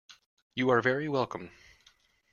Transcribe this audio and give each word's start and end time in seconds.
You 0.55 0.71
are 0.71 0.81
very 0.81 1.07
welcome. 1.07 1.51